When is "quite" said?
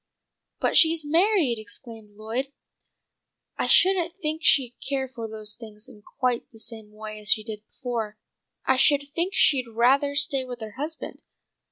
6.01-6.49